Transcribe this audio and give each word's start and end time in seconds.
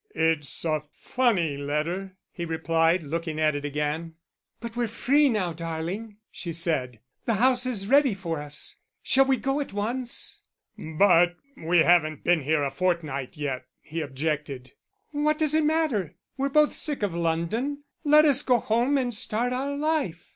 "It's 0.15 0.65
a 0.65 0.81
funny 0.93 1.57
letter," 1.57 2.17
he 2.31 2.43
replied, 2.43 3.03
looking 3.03 3.39
at 3.39 3.55
it 3.55 3.63
again. 3.63 4.15
"But 4.59 4.75
we're 4.75 4.87
free 4.87 5.29
now, 5.29 5.53
darling," 5.53 6.17
she 6.31 6.53
said. 6.53 6.99
"The 7.25 7.35
house 7.35 7.67
is 7.67 7.85
ready 7.85 8.15
for 8.15 8.39
us; 8.41 8.77
shall 9.03 9.25
we 9.25 9.37
go 9.37 9.59
at 9.59 9.73
once?" 9.73 10.41
"But 10.75 11.35
we 11.55 11.83
haven't 11.83 12.23
been 12.23 12.41
here 12.41 12.63
a 12.63 12.71
fortnight 12.71 13.37
yet," 13.37 13.67
he 13.79 14.01
objected. 14.01 14.71
"What 15.11 15.37
does 15.37 15.53
it 15.53 15.65
matter? 15.65 16.15
We're 16.35 16.49
both 16.49 16.73
sick 16.73 17.03
of 17.03 17.13
London; 17.13 17.83
let 18.03 18.25
us 18.25 18.41
go 18.41 18.57
home 18.57 18.97
and 18.97 19.13
start 19.13 19.53
our 19.53 19.77
life. 19.77 20.29